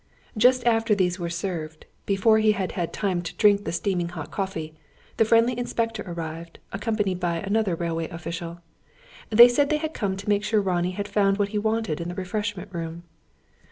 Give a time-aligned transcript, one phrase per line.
[0.35, 4.31] Just after these were served, before he had had time to drink the steaming hot
[4.31, 4.73] coffee,
[5.17, 8.61] the friendly inspector arrived, accompanied by another railway official.
[9.29, 12.09] They said they had come to make sure Ronnie had found what he wanted in
[12.09, 13.03] the refreshment room.